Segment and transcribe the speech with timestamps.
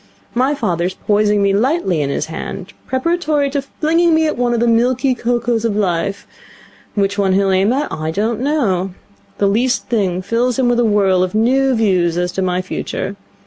[0.33, 4.51] My father is poising me lightly in his hand, preparatory to flinging me at one
[4.55, 6.25] of the milky cocos of Life.
[6.95, 8.95] Which one he'll aim at I don't know.
[9.37, 13.15] The least thing fills him with a whirl of new views as to my future.